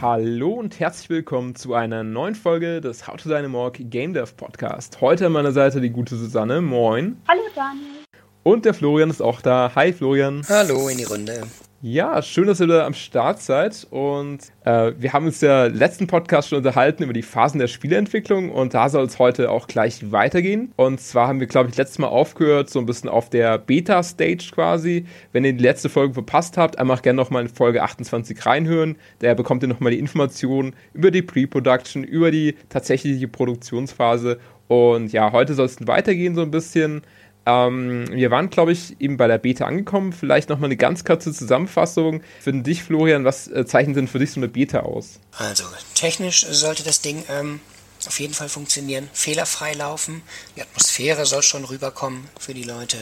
[0.00, 4.98] Hallo und herzlich willkommen zu einer neuen Folge des How to Dynamorg Game Dev Podcast.
[5.02, 6.62] Heute an meiner Seite die gute Susanne.
[6.62, 7.20] Moin.
[7.28, 8.06] Hallo Daniel.
[8.42, 9.72] Und der Florian ist auch da.
[9.74, 10.42] Hi Florian.
[10.48, 11.42] Hallo in die Runde.
[11.82, 13.86] Ja, schön, dass ihr da am Start seid.
[13.88, 18.50] Und äh, wir haben uns ja letzten Podcast schon unterhalten über die Phasen der Spieleentwicklung
[18.50, 20.74] und da soll es heute auch gleich weitergehen.
[20.76, 24.50] Und zwar haben wir, glaube ich, letztes Mal aufgehört, so ein bisschen auf der Beta-Stage
[24.52, 25.06] quasi.
[25.32, 28.96] Wenn ihr die letzte Folge verpasst habt, einfach gerne nochmal in Folge 28 reinhören.
[29.20, 34.38] Da bekommt ihr nochmal die Informationen über die Pre-Production, über die tatsächliche Produktionsphase.
[34.68, 37.00] Und ja, heute soll es weitergehen so ein bisschen.
[37.46, 40.12] Ähm, wir waren, glaube ich, eben bei der Beta angekommen.
[40.12, 42.22] Vielleicht nochmal eine ganz kurze Zusammenfassung.
[42.40, 45.20] Für dich, Florian, was äh, zeichnet denn für dich so eine Beta aus?
[45.38, 47.60] Also, technisch sollte das Ding ähm,
[48.06, 50.22] auf jeden Fall funktionieren, fehlerfrei laufen.
[50.56, 52.98] Die Atmosphäre soll schon rüberkommen für die Leute.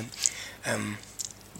[0.64, 0.96] Ähm,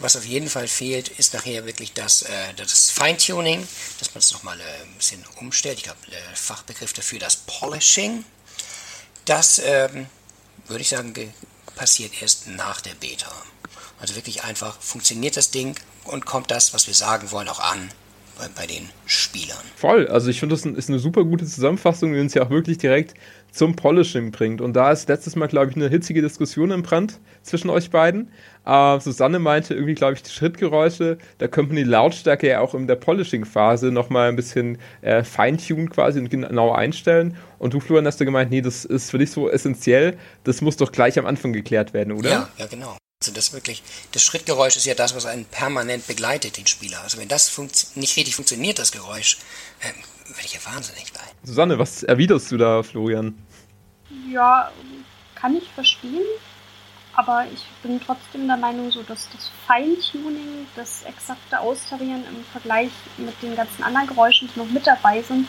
[0.01, 3.67] was auf jeden Fall fehlt, ist nachher wirklich das, äh, das Feintuning,
[3.99, 5.79] dass man es nochmal äh, ein bisschen umstellt.
[5.79, 8.25] Ich glaube, der Fachbegriff dafür, das Polishing.
[9.25, 10.07] Das, ähm,
[10.69, 11.15] würde ich sagen,
[11.79, 13.33] passiert erst nach der Beta.
[14.01, 17.91] Also wirklich einfach, funktioniert das Ding und kommt das, was wir sagen wollen, auch an
[18.39, 19.59] bei, bei den Spielern.
[19.77, 22.79] Voll, also ich finde, das ist eine super gute Zusammenfassung, die uns ja auch wirklich
[22.79, 23.15] direkt
[23.51, 24.61] zum Polishing bringt.
[24.61, 28.31] Und da ist letztes Mal, glaube ich, eine hitzige Diskussion entbrannt zwischen euch beiden.
[28.65, 32.75] Äh, Susanne meinte irgendwie, glaube ich, die Schrittgeräusche, da könnte man die Lautstärke ja auch
[32.75, 37.37] in der Polishing-Phase nochmal ein bisschen äh, feintunen quasi und genau einstellen.
[37.59, 40.77] Und du, Florian, hast du gemeint, nee, das ist für dich so essentiell, das muss
[40.77, 42.31] doch gleich am Anfang geklärt werden, oder?
[42.31, 42.97] Ja, ja, genau.
[43.21, 47.01] Also das wirklich, das Schrittgeräusch ist ja das, was einen permanent begleitet, den Spieler.
[47.03, 47.59] Also wenn das
[47.97, 49.39] nicht richtig funktioniert, das Geräusch,
[49.81, 49.87] äh,
[50.29, 51.21] werde ich ja wahnsinnig bei.
[51.43, 53.37] Susanne, was erwiderst du da, Florian?
[54.31, 54.71] Ja,
[55.35, 56.23] kann ich verstehen,
[57.15, 62.93] aber ich bin trotzdem der Meinung, so dass das Feintuning, das exakte Austarieren im Vergleich
[63.17, 65.49] mit den ganzen anderen Geräuschen, die noch mit dabei sind,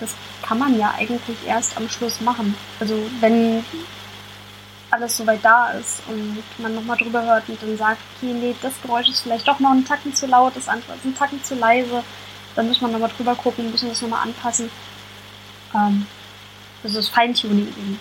[0.00, 0.10] das
[0.42, 2.56] kann man ja eigentlich erst am Schluss machen.
[2.80, 3.64] Also wenn
[4.94, 8.80] alles soweit da ist und man nochmal drüber hört und dann sagt, okay, nee, das
[8.82, 11.54] Geräusch ist vielleicht doch noch einen Tacken zu laut, das andere ist einen Tacken zu
[11.54, 12.02] leise,
[12.54, 14.70] dann muss man nochmal drüber gucken, müssen das nochmal anpassen.
[15.74, 16.06] Ähm,
[16.82, 17.98] das ist Feintuning eben.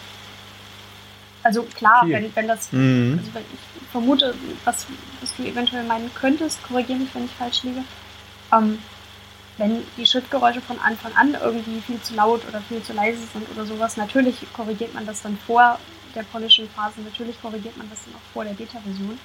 [1.41, 2.13] Also klar, okay.
[2.13, 3.19] wenn, wenn das, mhm.
[3.19, 4.33] also wenn ich vermute,
[4.63, 4.85] was,
[5.21, 7.83] was du eventuell meinen könntest, korrigiere mich, wenn ich falsch liege,
[8.51, 8.79] ähm,
[9.57, 13.49] wenn die Schrittgeräusche von Anfang an irgendwie viel zu laut oder viel zu leise sind
[13.53, 15.79] oder sowas, natürlich korrigiert man das dann vor
[16.15, 19.19] der Polishing-Phase, natürlich korrigiert man das dann auch vor der Beta-Version.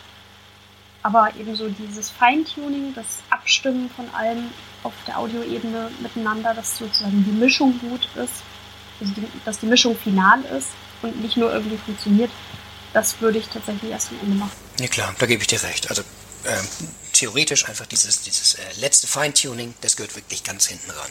[1.03, 4.50] Aber ebenso dieses Feintuning, das Abstimmen von allem
[4.82, 8.43] auf der Audioebene miteinander, dass sozusagen die Mischung gut ist,
[9.00, 10.69] also die, dass die Mischung final ist
[11.03, 12.31] und nicht nur irgendwie funktioniert,
[12.93, 14.53] das würde ich tatsächlich erst am Ende machen.
[14.81, 15.88] Ja klar, da gebe ich dir recht.
[15.88, 16.03] Also
[16.47, 16.66] ähm,
[17.12, 21.10] theoretisch einfach dieses, dieses äh, letzte Feintuning, das gehört wirklich ganz hinten ran.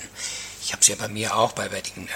[0.64, 2.12] Ich habe es ja bei mir auch bei, den äh,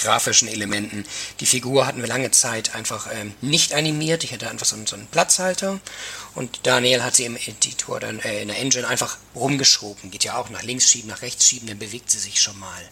[0.00, 1.04] grafischen Elementen.
[1.40, 4.24] Die Figur hatten wir lange Zeit einfach ähm, nicht animiert.
[4.24, 5.80] Ich hatte einfach so, so, einen Platzhalter
[6.34, 10.10] und Daniel hat sie im Editor dann äh, in der Engine einfach rumgeschoben.
[10.10, 12.82] Geht ja auch nach links schieben, nach rechts schieben, dann bewegt sie sich schon mal.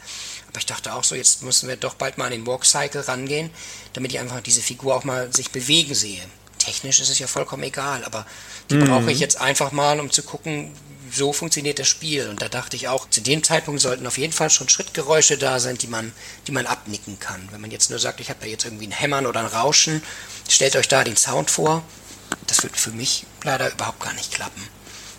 [0.49, 3.03] Aber ich dachte auch so, jetzt müssen wir doch bald mal an den Walk Cycle
[3.03, 3.51] rangehen,
[3.93, 6.23] damit ich einfach diese Figur auch mal sich bewegen sehe.
[6.59, 8.27] Technisch ist es ja vollkommen egal, aber
[8.71, 8.87] die mhm.
[8.87, 10.73] brauche ich jetzt einfach mal, um zu gucken,
[11.17, 12.29] so funktioniert das Spiel.
[12.29, 15.59] Und da dachte ich auch, zu dem Zeitpunkt sollten auf jeden Fall schon Schrittgeräusche da
[15.59, 16.13] sein, die man,
[16.47, 17.49] die man abnicken kann.
[17.51, 20.03] Wenn man jetzt nur sagt, ich habe da jetzt irgendwie ein Hämmern oder ein Rauschen,
[20.49, 21.83] stellt euch da den Sound vor.
[22.47, 24.63] Das wird für mich leider überhaupt gar nicht klappen.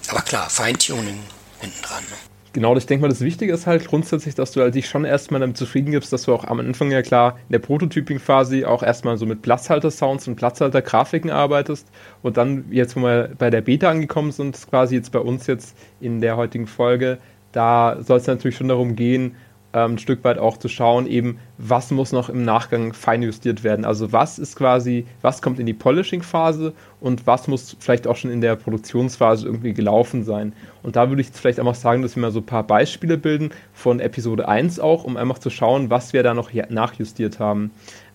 [0.07, 1.21] Aber klar, Feintuning
[1.59, 2.03] hinten dran.
[2.03, 2.36] Ne?
[2.53, 5.41] Genau, ich denke mal, das Wichtige ist halt grundsätzlich, dass du halt dich schon erstmal
[5.41, 9.17] damit zufrieden gibst, dass du auch am Anfang ja klar in der Prototyping-Phase auch erstmal
[9.17, 11.87] so mit Platzhalter-Sounds und Platzhalter-Grafiken arbeitest.
[12.23, 15.77] Und dann jetzt, wo wir bei der Beta angekommen sind, quasi jetzt bei uns jetzt
[15.99, 17.19] in der heutigen Folge,
[17.51, 19.35] da soll es natürlich schon darum gehen,
[19.77, 23.85] ähm, ein Stück weit auch zu schauen, eben, was muss noch im Nachgang feinjustiert werden.
[23.85, 28.31] Also was ist quasi, was kommt in die Polishing-Phase und was muss vielleicht auch schon
[28.31, 30.53] in der Produktionsphase irgendwie gelaufen sein.
[30.81, 33.17] Und da würde ich jetzt vielleicht einfach sagen, dass wir mal so ein paar Beispiele
[33.17, 37.71] bilden von Episode 1 auch, um einfach zu schauen, was wir da noch nachjustiert haben.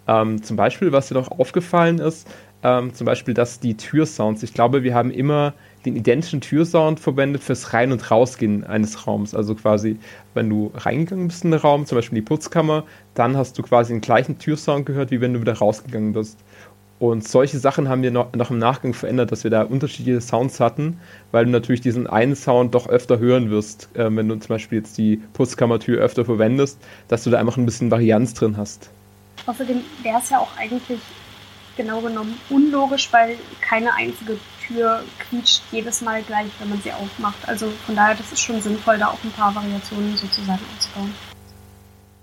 [0.08, 2.28] Ähm, zum Beispiel, was dir noch aufgefallen ist,
[2.62, 5.54] ähm, zum Beispiel, dass die Türsounds, ich glaube, wir haben immer
[5.84, 9.34] den identischen Türsound verwendet fürs Rein- und Rausgehen eines Raums.
[9.34, 9.98] Also quasi,
[10.34, 13.62] wenn du reingegangen bist in den Raum, zum Beispiel in die Putzkammer, dann hast du
[13.62, 16.38] quasi den gleichen Türsound gehört, wie wenn du wieder rausgegangen bist.
[17.00, 20.60] Und solche Sachen haben wir noch, noch im Nachgang verändert, dass wir da unterschiedliche Sounds
[20.60, 21.00] hatten,
[21.32, 24.78] weil du natürlich diesen einen Sound doch öfter hören wirst, äh, wenn du zum Beispiel
[24.78, 28.88] jetzt die Putzkammertür öfter verwendest, dass du da einfach ein bisschen Varianz drin hast.
[29.46, 31.00] Außerdem wäre es ja auch eigentlich
[31.76, 37.48] genau genommen unlogisch, weil keine einzige Tür quietscht jedes Mal gleich, wenn man sie aufmacht.
[37.48, 41.12] Also von daher, das ist schon sinnvoll, da auch ein paar Variationen sozusagen einzubauen.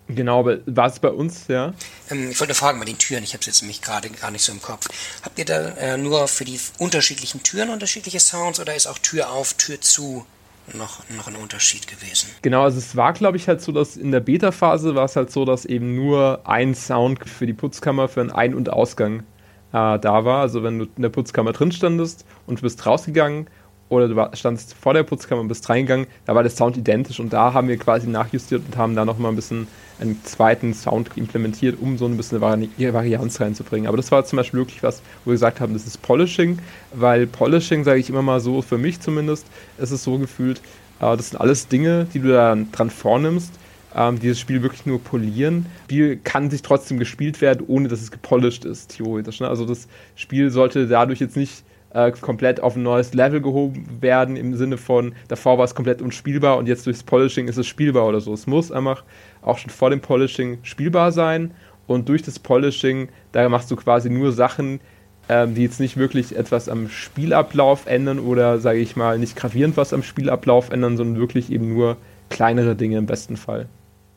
[0.07, 1.74] Genau, aber war es bei uns, ja?
[2.10, 4.44] Ähm, ich wollte fragen bei den Türen, ich habe es jetzt nämlich gerade gar nicht
[4.44, 4.88] so im Kopf.
[5.24, 9.30] Habt ihr da äh, nur für die unterschiedlichen Türen unterschiedliche Sounds oder ist auch Tür
[9.30, 10.25] auf, Tür zu
[10.74, 12.30] noch, noch ein Unterschied gewesen?
[12.42, 15.31] Genau, also es war, glaube ich, halt so, dass in der Beta-Phase war es halt
[15.31, 19.24] so, dass eben nur ein Sound für die Putzkammer für einen Ein- und Ausgang
[19.71, 20.42] äh, da war.
[20.42, 23.48] Also wenn du in der Putzkammer drin standest und du bist rausgegangen,
[23.89, 27.33] oder du standst vor der Putzkammer und bist reingegangen, da war der Sound identisch und
[27.33, 29.68] da haben wir quasi nachjustiert und haben da nochmal ein bisschen
[30.00, 33.88] einen zweiten Sound implementiert, um so ein bisschen Vari Varianz reinzubringen.
[33.88, 36.60] Aber das war zum Beispiel wirklich was, wo wir gesagt haben, das ist Polishing,
[36.94, 40.62] weil Polishing, sage ich immer mal so, für mich zumindest, ist es so gefühlt,
[41.01, 43.54] äh, das sind alles Dinge, die du da dran vornimmst,
[43.95, 45.65] ähm, dieses Spiel wirklich nur polieren.
[45.65, 49.39] Das Spiel kann sich trotzdem gespielt werden, ohne dass es gepolished ist, theoretisch.
[49.39, 49.47] Ne?
[49.47, 51.63] Also das Spiel sollte dadurch jetzt nicht
[51.94, 56.01] äh, komplett auf ein neues Level gehoben werden, im Sinne von, davor war es komplett
[56.01, 58.33] unspielbar und jetzt durchs Polishing ist es spielbar oder so.
[58.33, 59.03] Es muss einfach
[59.41, 61.51] auch schon vor dem Polishing spielbar sein
[61.88, 64.80] und durch das Polishing, da machst du quasi nur Sachen,
[65.27, 69.77] ähm, die jetzt nicht wirklich etwas am Spielablauf ändern oder, sage ich mal, nicht gravierend
[69.77, 71.97] was am Spielablauf ändern, sondern wirklich eben nur
[72.30, 73.68] kleinere Dinge im besten Fall.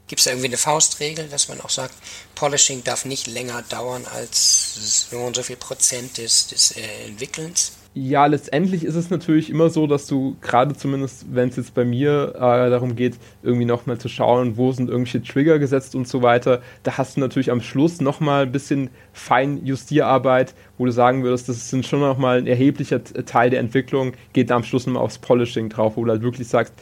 [0.07, 1.95] Gibt es da irgendwie eine Faustregel, dass man auch sagt,
[2.35, 7.73] Polishing darf nicht länger dauern als so und so viel Prozent des, des äh, Entwickelns?
[7.95, 11.85] Ja, letztendlich ist es natürlich immer so, dass du gerade zumindest, wenn es jetzt bei
[11.85, 16.23] mir äh, darum geht, irgendwie nochmal zu schauen, wo sind irgendwelche Trigger gesetzt und so
[16.23, 21.51] weiter, da hast du natürlich am Schluss nochmal ein bisschen Feinjustierarbeit, wo du sagen würdest,
[21.51, 25.19] das sind schon nochmal ein erheblicher Teil der Entwicklung, geht da am Schluss nochmal aufs
[25.19, 26.73] Polishing drauf, wo du halt wirklich sagst,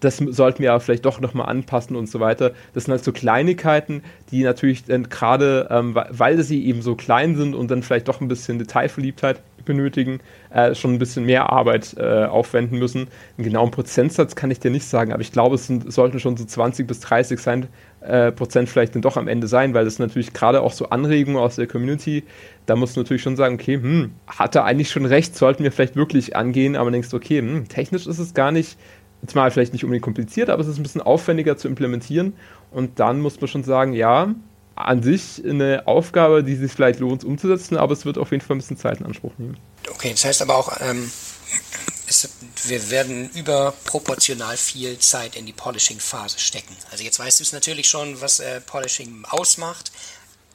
[0.00, 2.52] das sollten wir aber vielleicht doch nochmal anpassen und so weiter.
[2.74, 7.36] Das sind halt so Kleinigkeiten, die natürlich dann gerade, ähm, weil sie eben so klein
[7.36, 10.20] sind und dann vielleicht doch ein bisschen Detailverliebtheit benötigen,
[10.50, 13.08] äh, schon ein bisschen mehr Arbeit äh, aufwenden müssen.
[13.36, 16.36] Einen genauen Prozentsatz kann ich dir nicht sagen, aber ich glaube, es sind, sollten schon
[16.36, 17.66] so 20 bis 30 sein,
[18.00, 21.38] äh, Prozent vielleicht dann doch am Ende sein, weil das natürlich gerade auch so Anregungen
[21.40, 22.24] aus der Community,
[22.66, 25.72] da musst du natürlich schon sagen, okay, hm, hat er eigentlich schon recht, sollten wir
[25.72, 28.78] vielleicht wirklich angehen, aber denkst, okay, hm, technisch ist es gar nicht
[29.22, 32.34] jetzt mal vielleicht nicht unbedingt kompliziert, aber es ist ein bisschen aufwendiger zu implementieren.
[32.70, 34.34] Und dann muss man schon sagen, ja,
[34.76, 38.56] an sich eine Aufgabe, die sich vielleicht lohnt umzusetzen, aber es wird auf jeden Fall
[38.56, 39.56] ein bisschen Zeit in Anspruch nehmen.
[39.90, 41.10] Okay, das heißt aber auch, ähm,
[42.08, 42.28] es,
[42.64, 46.74] wir werden überproportional viel Zeit in die Polishing-Phase stecken.
[46.90, 49.92] Also jetzt weißt du es natürlich schon, was äh, Polishing ausmacht.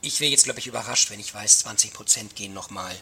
[0.01, 2.93] Ich wäre jetzt, glaube ich, überrascht, wenn ich weiß, 20% gehen nochmal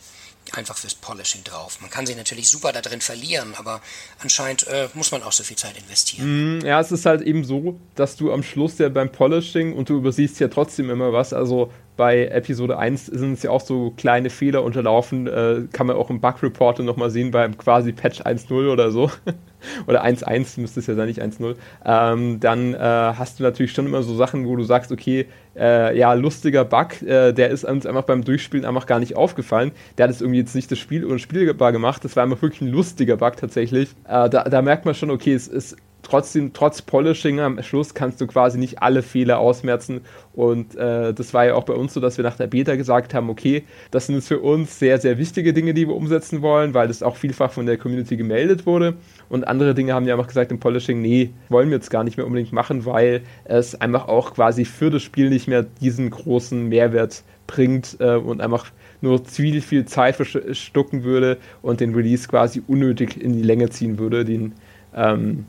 [0.52, 1.80] einfach fürs Polishing drauf.
[1.82, 3.82] Man kann sich natürlich super da drin verlieren, aber
[4.20, 6.60] anscheinend äh, muss man auch so viel Zeit investieren.
[6.60, 9.90] Mm, ja, es ist halt eben so, dass du am Schluss ja beim Polishing und
[9.90, 11.34] du übersiehst ja trotzdem immer was.
[11.34, 15.28] Also bei Episode 1 sind es ja auch so kleine Fehler unterlaufen.
[15.28, 19.12] Äh, kann man auch im Bug Reporter nochmal sehen beim quasi Patch 1.0 oder so.
[19.88, 21.56] oder 1.1 müsste es ja sein, nicht 1.0.
[21.86, 25.98] Ähm, dann äh, hast du natürlich schon immer so Sachen, wo du sagst, okay, äh,
[25.98, 29.72] ja, lustiger Bug, äh, der ist uns einfach beim Durchspielen einfach gar nicht aufgefallen.
[29.98, 32.04] Der hat es irgendwie jetzt nicht das Spiel unspielbar gemacht.
[32.04, 33.90] Das war einfach wirklich ein lustiger Bug tatsächlich.
[34.06, 38.22] Äh, da, da merkt man schon, okay, es ist trotzdem, trotz Polishing am Schluss kannst
[38.22, 40.02] du quasi nicht alle Fehler ausmerzen.
[40.34, 43.14] Und äh, das war ja auch bei uns so, dass wir nach der Beta gesagt
[43.14, 46.74] haben, okay, das sind jetzt für uns sehr, sehr wichtige Dinge, die wir umsetzen wollen,
[46.74, 48.96] weil das auch vielfach von der Community gemeldet wurde.
[49.30, 52.18] Und andere Dinge haben ja einfach gesagt im Polishing, nee, wollen wir jetzt gar nicht
[52.18, 56.68] mehr unbedingt machen, weil es einfach auch quasi für das Spiel nicht mehr diesen großen
[56.68, 62.64] Mehrwert bringt äh, und einfach nur viel, viel Zeit verstucken würde und den Release quasi
[62.66, 64.54] unnötig in die Länge ziehen würde, den
[64.96, 65.46] ähm,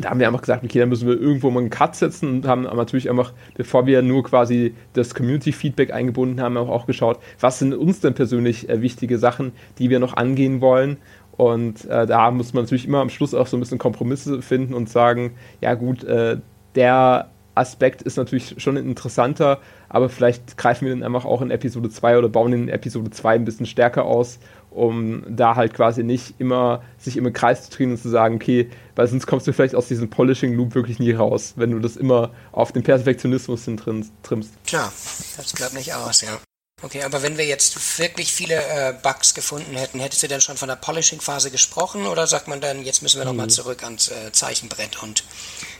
[0.00, 2.46] da haben wir einfach gesagt, okay, dann müssen wir irgendwo mal einen Cut setzen und
[2.46, 7.74] haben natürlich einfach, bevor wir nur quasi das Community-Feedback eingebunden haben, auch geschaut, was sind
[7.74, 10.96] uns denn persönlich äh, wichtige Sachen, die wir noch angehen wollen.
[11.36, 14.74] Und äh, da muss man natürlich immer am Schluss auch so ein bisschen Kompromisse finden
[14.74, 16.38] und sagen, ja gut, äh,
[16.74, 21.88] der Aspekt ist natürlich schon interessanter, aber vielleicht greifen wir den einfach auch in Episode
[21.88, 24.40] 2 oder bauen den in Episode 2 ein bisschen stärker aus
[24.74, 28.68] um da halt quasi nicht immer sich im Kreis zu drehen und zu sagen, okay,
[28.96, 31.96] weil sonst kommst du vielleicht aus diesem Polishing Loop wirklich nie raus, wenn du das
[31.96, 33.80] immer auf den Perfektionismus hin
[34.22, 34.52] trimmst.
[34.66, 34.92] Klar,
[35.36, 36.38] das klappt nicht aus, ja.
[36.82, 40.58] Okay, aber wenn wir jetzt wirklich viele äh, Bugs gefunden hätten, hättest du dann schon
[40.58, 43.50] von der Polishing-Phase gesprochen oder sagt man dann, jetzt müssen wir nochmal mhm.
[43.50, 45.24] zurück ans äh, Zeichenbrett und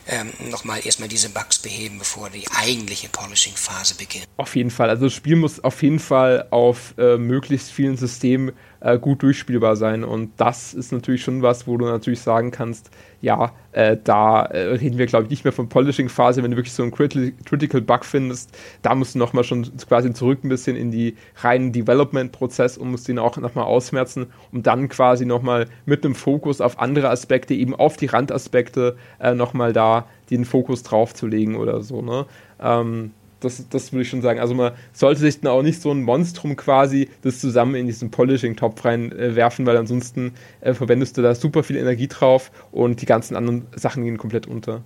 [0.07, 4.27] ähm, nochmal erstmal diese Bugs beheben, bevor die eigentliche Polishing-Phase beginnt?
[4.39, 4.89] Auf jeden Fall.
[4.89, 8.53] Also das Spiel muss auf jeden Fall auf äh, möglichst vielen Systemen
[8.85, 10.05] äh, gut durchspielbar sein.
[10.05, 12.91] Und das ist natürlich schon was, wo du natürlich sagen kannst,
[13.23, 16.75] ja, äh, da äh, reden wir, glaube ich, nicht mehr von Polishing-Phase, wenn du wirklich
[16.75, 20.91] so einen Critical Bug findest, da musst du nochmal schon quasi zurück ein bisschen in
[20.91, 26.14] die reinen Development-Prozess und musst ihn auch nochmal ausmerzen, um dann quasi nochmal mit einem
[26.14, 31.26] Fokus auf andere Aspekte, eben auf die Randaspekte, äh, nochmal da den Fokus drauf zu
[31.26, 32.26] legen oder so, ne?
[32.61, 33.12] Ähm,
[33.45, 34.41] das, das würde ich schon sagen.
[34.41, 38.11] Also man sollte sich dann auch nicht so ein Monstrum quasi das zusammen in diesen
[38.11, 43.07] Polishing-Topf reinwerfen, äh, weil ansonsten äh, verwendest du da super viel Energie drauf und die
[43.07, 44.83] ganzen anderen Sachen gehen komplett unter.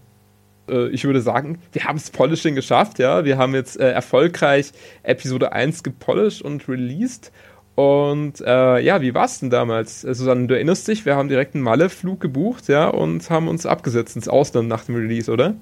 [0.69, 3.25] Äh, ich würde sagen, wir haben es Polishing geschafft, ja.
[3.25, 4.73] Wir haben jetzt äh, erfolgreich
[5.03, 7.33] Episode 1 gepolished und released.
[7.75, 10.03] Und äh, ja, wie war es denn damals?
[10.03, 13.67] Äh, Susanne, du erinnerst dich, wir haben direkt einen Malle-Flug gebucht, ja, und haben uns
[13.67, 15.55] abgesetzt ins Ausland nach dem Release, oder?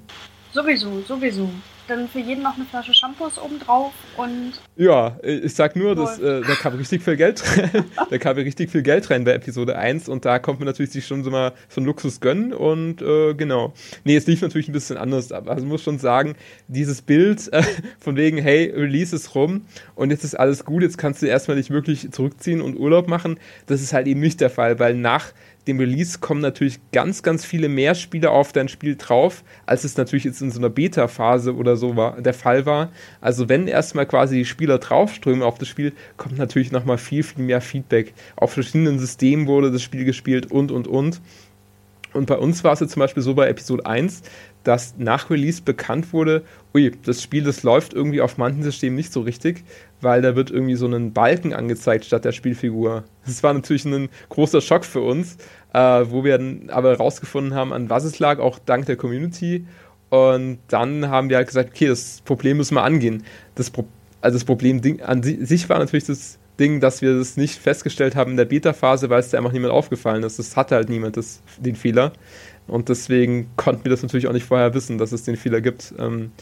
[0.53, 1.50] Sowieso, sowieso
[1.88, 4.52] dann für jeden noch eine Flasche Shampoos obendrauf und.
[4.76, 7.85] Ja, ich sag nur, dass, äh, da kam richtig viel Geld rein.
[8.11, 11.07] da kam richtig viel Geld rein bei Episode 1 und da kommt man natürlich sich
[11.07, 13.73] schon so mal so einen Luxus gönnen und äh, genau.
[14.05, 15.49] Nee, es lief natürlich ein bisschen anders ab.
[15.49, 16.37] Also muss schon sagen,
[16.69, 17.62] dieses Bild äh,
[17.99, 19.62] von wegen, hey, Release ist rum
[19.95, 23.38] und jetzt ist alles gut, jetzt kannst du erstmal dich wirklich zurückziehen und Urlaub machen,
[23.66, 25.33] das ist halt eben nicht der Fall, weil nach
[25.66, 29.96] dem Release kommen natürlich ganz, ganz viele mehr Spieler auf dein Spiel drauf, als es
[29.96, 32.90] natürlich jetzt in so einer Beta-Phase oder so war, der Fall war.
[33.20, 37.44] Also wenn erstmal quasi die Spieler draufströmen auf das Spiel, kommt natürlich nochmal viel, viel
[37.44, 38.14] mehr Feedback.
[38.37, 41.20] Auf verschiedenen Systemen wurde das Spiel gespielt und, und, und.
[42.12, 44.23] Und bei uns war es jetzt zum Beispiel so bei Episode 1,
[44.66, 46.42] dass nach Release bekannt wurde,
[46.75, 49.62] ui, das Spiel, das läuft irgendwie auf manchen Systemen nicht so richtig,
[50.00, 53.04] weil da wird irgendwie so ein Balken angezeigt statt der Spielfigur.
[53.25, 55.37] Das war natürlich ein großer Schock für uns,
[55.73, 59.66] äh, wo wir dann aber herausgefunden haben, an was es lag, auch dank der Community.
[60.08, 63.23] Und dann haben wir halt gesagt, okay, das Problem müssen wir angehen.
[63.54, 63.85] Das, Pro
[64.20, 68.32] also das Problem an sich war natürlich das Ding, dass wir das nicht festgestellt haben
[68.32, 70.38] in der Beta-Phase, weil es da einfach niemand aufgefallen ist.
[70.38, 72.12] Das hatte halt niemand das, den Fehler.
[72.66, 75.94] Und deswegen konnten wir das natürlich auch nicht vorher wissen, dass es den Fehler gibt.
[75.99, 76.32] Ähm,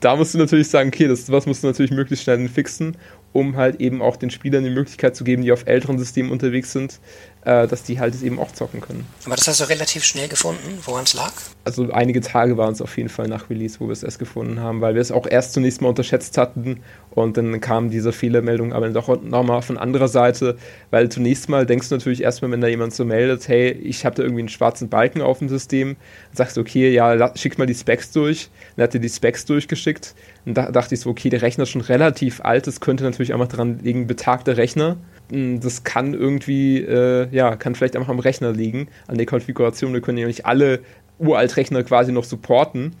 [0.00, 2.96] da musst du natürlich sagen, okay, das was musst du natürlich möglichst schnell fixen,
[3.32, 6.72] um halt eben auch den Spielern die Möglichkeit zu geben, die auf älteren Systemen unterwegs
[6.72, 6.98] sind,
[7.44, 9.06] äh, dass die halt es eben auch zocken können.
[9.24, 11.32] Aber das hast du relativ schnell gefunden, woran es lag?
[11.64, 14.60] Also einige Tage waren es auf jeden Fall nach Release, wo wir es erst gefunden
[14.60, 16.80] haben, weil wir es auch erst zunächst mal unterschätzt hatten
[17.12, 20.58] und dann kam diese Fehlermeldung aber doch nochmal von anderer Seite,
[20.90, 24.16] weil zunächst mal denkst du natürlich erstmal, wenn da jemand so meldet, hey, ich habe
[24.16, 25.96] da irgendwie einen schwarzen Balken auf dem System,
[26.30, 28.48] dann sagst du, okay, ja, schick mal die Specs durch.
[28.76, 30.14] Dann hat er die Specs durchgeschickt
[30.46, 33.32] und da dachte ich so, okay, der Rechner ist schon relativ alt, das könnte natürlich
[33.32, 34.96] einfach daran liegen, betagter Rechner
[35.30, 39.92] hm, das kann irgendwie, äh, ja, kann vielleicht einfach am Rechner liegen, an der Konfiguration.
[39.92, 40.80] Wir können ja nicht alle
[41.18, 42.94] Uraltrechner quasi noch supporten.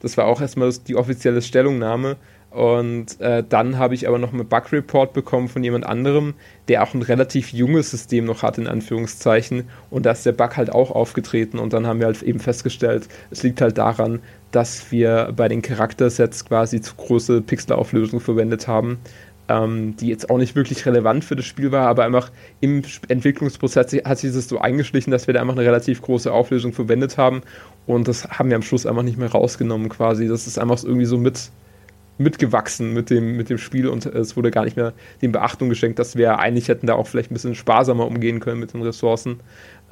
[0.00, 2.16] Das war auch erstmal die offizielle Stellungnahme.
[2.50, 6.34] Und äh, dann habe ich aber noch einen Bug-Report bekommen von jemand anderem,
[6.68, 9.68] der auch ein relativ junges System noch hat, in Anführungszeichen.
[9.88, 11.58] Und da ist der Bug halt auch aufgetreten.
[11.58, 14.20] Und dann haben wir halt eben festgestellt, es liegt halt daran,
[14.52, 18.98] dass wir bei den Charaktersets quasi zu große Pixelauflösung verwendet haben
[19.48, 22.30] ähm, die jetzt auch nicht wirklich relevant für das Spiel war, aber einfach
[22.60, 26.72] im Entwicklungsprozess hat sich das so eingeschlichen, dass wir da einfach eine relativ große Auflösung
[26.72, 27.42] verwendet haben
[27.86, 30.28] und das haben wir am Schluss einfach nicht mehr rausgenommen quasi.
[30.28, 31.50] Das ist einfach irgendwie so mit
[32.18, 34.92] mitgewachsen mit dem, mit dem Spiel und es wurde gar nicht mehr
[35.22, 38.60] dem Beachtung geschenkt, dass wir eigentlich hätten da auch vielleicht ein bisschen sparsamer umgehen können
[38.60, 39.40] mit den Ressourcen.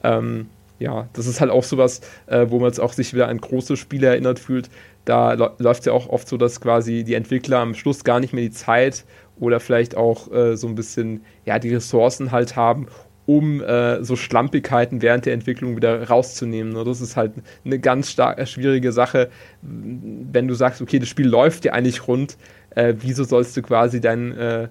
[0.04, 0.46] Ähm,
[0.80, 3.76] ja, das ist halt auch sowas, äh, wo man jetzt auch sich wieder an große
[3.76, 4.70] Spiele erinnert fühlt.
[5.04, 8.32] Da läuft es ja auch oft so, dass quasi die Entwickler am Schluss gar nicht
[8.32, 9.04] mehr die Zeit
[9.38, 12.87] oder vielleicht auch äh, so ein bisschen ja die Ressourcen halt haben,
[13.26, 16.72] um äh, so Schlampigkeiten während der Entwicklung wieder rauszunehmen.
[16.72, 16.84] Ne?
[16.84, 17.32] Das ist halt
[17.64, 19.30] eine ganz stark äh, schwierige Sache,
[19.62, 22.37] wenn du sagst, okay, das Spiel läuft ja eigentlich rund,
[22.70, 24.68] äh, wieso sollst du quasi deinen äh,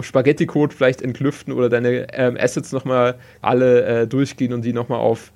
[0.00, 5.32] Spaghetti-Code vielleicht entlüften oder deine ähm, Assets nochmal alle äh, durchgehen und die nochmal auf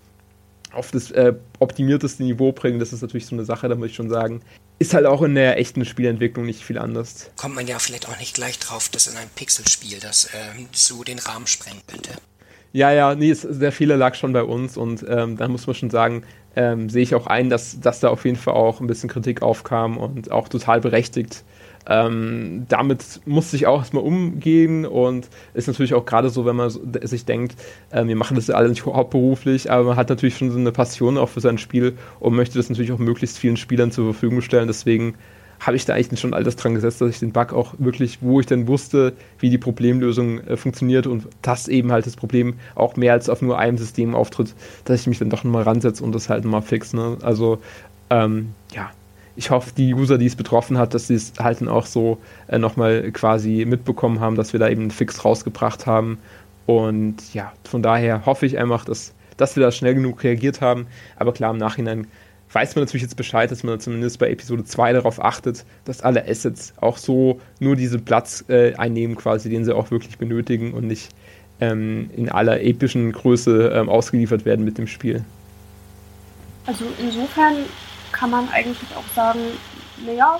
[0.73, 3.95] auf das äh, optimierteste Niveau bringen, das ist natürlich so eine Sache, da muss ich
[3.95, 4.41] schon sagen,
[4.79, 7.31] ist halt auch in der echten Spielentwicklung nicht viel anders.
[7.37, 11.05] Kommt man ja vielleicht auch nicht gleich drauf, dass in einem Pixelspiel das ähm, so
[11.05, 12.11] den Rahmen sprengen könnte.
[12.73, 15.77] Ja, ja, nee, es, der Fehler lag schon bei uns und ähm, da muss man
[15.77, 16.25] schon sagen,
[16.57, 19.43] ähm, sehe ich auch ein, dass, dass da auf jeden Fall auch ein bisschen Kritik
[19.43, 21.45] aufkam und auch total berechtigt.
[21.87, 26.71] Ähm, damit musste ich auch erstmal umgehen und ist natürlich auch gerade so, wenn man
[26.71, 27.57] sich denkt,
[27.91, 30.73] äh, wir machen das ja alle nicht hauptberuflich, aber man hat natürlich schon so eine
[30.73, 34.43] Passion auch für sein Spiel und möchte das natürlich auch möglichst vielen Spielern zur Verfügung
[34.43, 34.69] stellen.
[34.69, 35.15] Deswegen
[35.59, 38.41] habe ich da eigentlich schon alles dran gesetzt, dass ich den Bug auch wirklich, wo
[38.41, 42.97] ich dann wusste, wie die Problemlösung äh, funktioniert und das eben halt das Problem auch
[42.97, 46.15] mehr als auf nur einem System auftritt, dass ich mich dann doch nochmal ransetze und
[46.15, 46.93] das halt mal fix.
[46.93, 47.17] Ne?
[47.23, 47.59] Also
[48.11, 48.91] ähm, ja,
[49.37, 52.59] ich hoffe, die User, die es betroffen hat, dass sie es halt auch so äh,
[52.59, 56.19] nochmal quasi mitbekommen haben, dass wir da eben einen Fix rausgebracht haben.
[56.67, 60.87] Und ja, von daher hoffe ich einfach, dass, dass wir da schnell genug reagiert haben.
[61.17, 62.07] Aber klar, im Nachhinein
[62.53, 66.29] weiß man natürlich jetzt Bescheid, dass man zumindest bei Episode 2 darauf achtet, dass alle
[66.29, 70.87] Assets auch so nur diesen Platz äh, einnehmen, quasi, den sie auch wirklich benötigen und
[70.87, 71.09] nicht
[71.61, 75.25] ähm, in aller epischen Größe ähm, ausgeliefert werden mit dem Spiel.
[76.67, 77.55] Also insofern
[78.23, 79.41] kann man eigentlich auch sagen,
[80.07, 80.39] naja,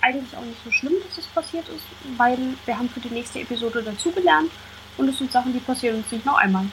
[0.00, 1.84] eigentlich auch nicht so schlimm, dass es passiert ist,
[2.16, 4.50] weil wir haben für die nächste Episode dazugelernt
[4.96, 6.64] und es sind Sachen, die passieren uns nicht noch einmal.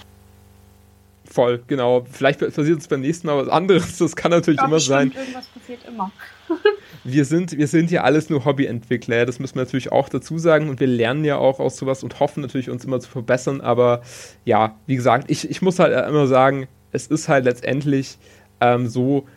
[1.25, 2.05] Voll, genau.
[2.09, 3.97] Vielleicht passiert uns beim nächsten Mal was anderes.
[3.97, 5.11] Das kann natürlich ja, immer sein.
[5.11, 6.11] Irgendwas passiert immer.
[7.03, 9.25] wir sind, wir sind ja alles nur Hobbyentwickler.
[9.25, 10.69] Das müssen wir natürlich auch dazu sagen.
[10.69, 13.59] Und wir lernen ja auch aus sowas und hoffen natürlich, uns immer zu verbessern.
[13.61, 14.01] Aber
[14.45, 18.17] ja, wie gesagt, ich, ich muss halt immer sagen, es ist halt letztendlich
[18.61, 19.27] ähm, so,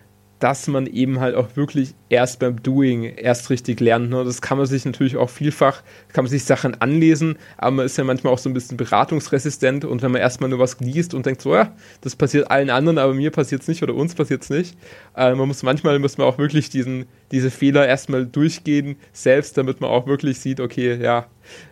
[0.42, 4.11] dass man eben halt auch wirklich erst beim Doing erst richtig lernt.
[4.11, 4.25] Ne?
[4.25, 5.82] Das kann man sich natürlich auch vielfach,
[6.12, 9.84] kann man sich Sachen anlesen, aber man ist ja manchmal auch so ein bisschen beratungsresistent
[9.84, 12.99] und wenn man erstmal nur was liest und denkt so, ja, das passiert allen anderen,
[12.99, 14.76] aber mir passiert es nicht oder uns passiert es nicht.
[15.16, 19.80] Äh, man muss manchmal muss man auch wirklich diesen, diese Fehler erstmal durchgehen, selbst, damit
[19.80, 21.26] man auch wirklich sieht, okay, ja,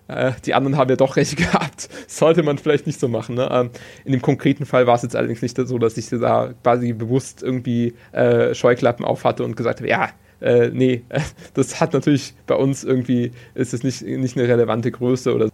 [0.09, 1.89] äh, die anderen haben ja doch recht gehabt.
[2.07, 3.35] Sollte man vielleicht nicht so machen.
[3.35, 3.49] Ne?
[3.51, 3.71] Ähm,
[4.05, 7.43] in dem konkreten Fall war es jetzt allerdings nicht so, dass ich da quasi bewusst
[7.43, 10.11] irgendwie äh, Scheuklappen auf hatte und gesagt habe, ja,
[10.41, 11.03] äh, nee,
[11.55, 15.53] das hat natürlich bei uns irgendwie, ist es nicht, nicht eine relevante Größe oder so.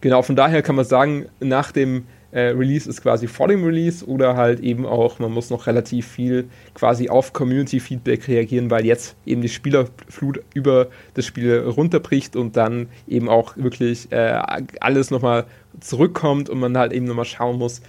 [0.00, 4.04] Genau, von daher kann man sagen, nach dem äh, Release ist quasi vor dem Release
[4.04, 9.16] oder halt eben auch, man muss noch relativ viel quasi auf Community-Feedback reagieren, weil jetzt
[9.24, 14.40] eben die Spielerflut über das Spiel runterbricht und dann eben auch wirklich äh,
[14.80, 15.46] alles nochmal
[15.80, 17.80] zurückkommt und man halt eben nochmal schauen muss,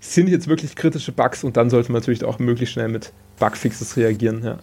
[0.00, 3.96] sind jetzt wirklich kritische Bugs und dann sollte man natürlich auch möglichst schnell mit Bugfixes
[3.96, 4.44] reagieren.
[4.44, 4.58] Ja.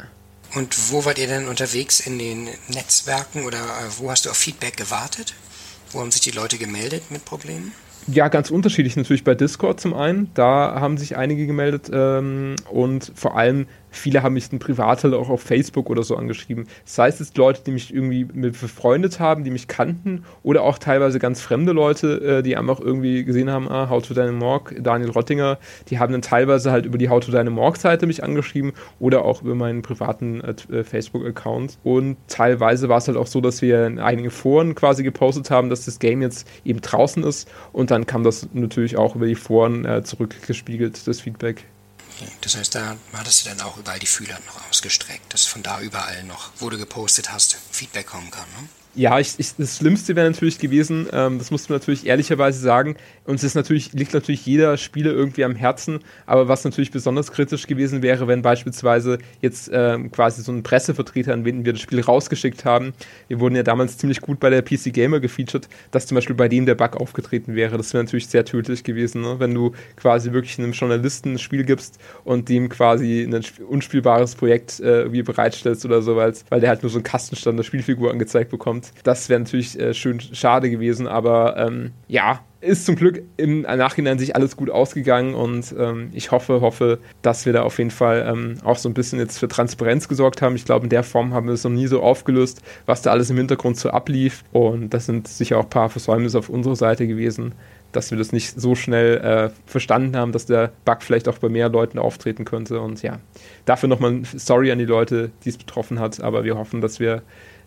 [0.53, 4.37] Und wo wart ihr denn unterwegs in den Netzwerken oder äh, wo hast du auf
[4.37, 5.33] Feedback gewartet?
[5.91, 7.73] Wo haben sich die Leute gemeldet mit Problemen?
[8.07, 10.29] Ja, ganz unterschiedlich natürlich bei Discord zum einen.
[10.35, 13.65] Da haben sich einige gemeldet ähm, und vor allem
[13.97, 16.67] Viele haben mich dann privat halt auch auf Facebook oder so angeschrieben.
[16.83, 20.77] Sei es jetzt Leute, die mich irgendwie mit befreundet haben, die mich kannten, oder auch
[20.77, 25.11] teilweise ganz fremde Leute, äh, die einfach irgendwie gesehen haben, ah, How to Dynamorg, Daniel
[25.11, 25.57] Rottinger,
[25.89, 29.55] die haben dann teilweise halt über die How to Dynamorg-Seite mich angeschrieben oder auch über
[29.55, 31.77] meinen privaten äh, Facebook-Account.
[31.83, 35.69] Und teilweise war es halt auch so, dass wir in einigen Foren quasi gepostet haben,
[35.69, 39.35] dass das Game jetzt eben draußen ist und dann kam das natürlich auch über die
[39.35, 41.65] Foren äh, zurückgespiegelt, das Feedback.
[42.41, 45.81] Das heißt, da hattest du dann auch überall die Fühler noch ausgestreckt, dass von da
[45.81, 48.47] überall noch, wo du gepostet hast, Feedback kommen kann.
[48.59, 48.69] Ne?
[48.97, 52.95] Ja, ich, ich, das Schlimmste wäre natürlich gewesen, ähm, das musst du natürlich ehrlicherweise sagen,
[53.25, 57.67] uns ist natürlich, liegt natürlich jeder Spieler irgendwie am Herzen, aber was natürlich besonders kritisch
[57.67, 61.99] gewesen wäre, wenn beispielsweise jetzt ähm, quasi so ein Pressevertreter, an wen wir das Spiel
[61.99, 62.93] rausgeschickt haben,
[63.27, 66.47] wir wurden ja damals ziemlich gut bei der PC Gamer gefeatured, dass zum Beispiel bei
[66.47, 67.75] denen der Bug aufgetreten wäre.
[67.75, 69.35] Das wäre natürlich sehr tödlich gewesen, ne?
[69.39, 74.79] wenn du quasi wirklich einem Journalisten ein Spiel gibst und dem quasi ein unspielbares Projekt
[74.79, 78.49] äh, wie bereitstellst oder so, weil der halt nur so einen Kastenstand der Spielfigur angezeigt
[78.49, 83.61] bekommt das wäre natürlich äh, schön schade gewesen, aber ähm, ja, ist zum Glück im
[83.61, 87.91] Nachhinein sich alles gut ausgegangen und ähm, ich hoffe, hoffe, dass wir da auf jeden
[87.91, 90.55] Fall ähm, auch so ein bisschen jetzt für Transparenz gesorgt haben.
[90.55, 93.29] Ich glaube, in der Form haben wir es noch nie so aufgelöst, was da alles
[93.29, 94.43] im Hintergrund so ablief.
[94.51, 97.53] Und das sind sicher auch ein paar Versäumnisse auf unserer Seite gewesen,
[97.91, 101.49] dass wir das nicht so schnell äh, verstanden haben, dass der Bug vielleicht auch bei
[101.49, 102.79] mehr Leuten auftreten könnte.
[102.79, 103.19] Und ja,
[103.65, 107.21] dafür nochmal Sorry an die Leute, die es betroffen hat, aber wir hoffen, dass wir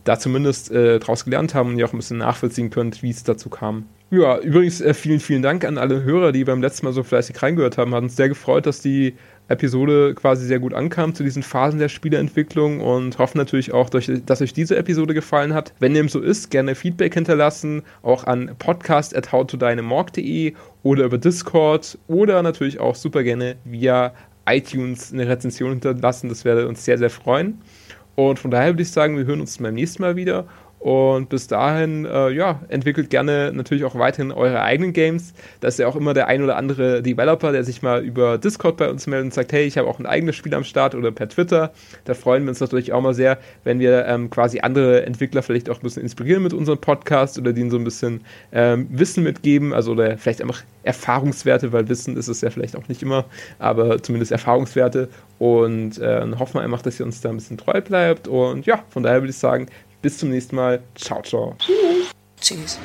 [0.09, 3.25] da zumindest äh, draus gelernt haben und ihr auch ein bisschen nachvollziehen könnt, wie es
[3.25, 3.85] dazu kam.
[4.11, 7.43] Ja, übrigens äh, vielen, vielen Dank an alle Hörer, die beim letzten Mal so fleißig
[7.43, 7.95] reingehört haben.
[7.95, 9.17] Hat uns sehr gefreut, dass die
[9.49, 14.41] Episode quasi sehr gut ankam zu diesen Phasen der Spieleentwicklung und hoffen natürlich auch, dass
[14.41, 15.75] euch diese Episode gefallen hat.
[15.79, 22.81] Wenn dem so ist, gerne Feedback hinterlassen, auch an podcast.howtodynamorg.de oder über Discord oder natürlich
[22.81, 24.15] auch super gerne via
[24.49, 26.31] iTunes eine Rezension hinterlassen.
[26.31, 27.61] Das würde uns sehr, sehr freuen.
[28.19, 30.49] Und von daher würde ich sagen, wir hören uns beim nächsten Mal wieder.
[30.79, 35.35] Und bis dahin, äh, ja, entwickelt gerne natürlich auch weiterhin eure eigenen Games.
[35.61, 38.77] Da ist ja auch immer der ein oder andere Developer, der sich mal über Discord
[38.77, 41.11] bei uns meldet und sagt, hey, ich habe auch ein eigenes Spiel am Start oder
[41.11, 41.73] per Twitter.
[42.05, 45.69] Da freuen wir uns natürlich auch mal sehr, wenn wir ähm, quasi andere Entwickler vielleicht
[45.69, 48.21] auch ein bisschen inspirieren mit unserem Podcast oder denen so ein bisschen
[48.53, 52.89] ähm, Wissen mitgeben, also oder vielleicht einfach Erfahrungswerte, weil Wissen ist es ja vielleicht auch
[52.89, 53.25] nicht immer,
[53.59, 57.81] aber zumindest Erfahrungswerte und äh, hoffen wir einfach, dass ihr uns da ein bisschen treu
[57.81, 59.67] bleibt und ja, von daher würde ich sagen,
[60.03, 60.83] bis zum nächsten Mal.
[60.95, 61.55] Ciao, ciao.
[61.59, 62.11] Tschüss.
[62.41, 62.79] Tschüss.